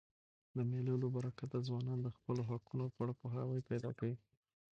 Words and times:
د 0.55 0.57
مېلو 0.69 0.93
له 1.03 1.07
برکته 1.15 1.57
ځوانان 1.67 1.99
د 2.01 2.07
خپلو 2.15 2.41
حقونو 2.49 2.85
په 2.93 2.99
اړه 3.03 3.13
پوهاوی 3.21 3.61
پیدا 3.69 3.91
کوي. 3.99 4.15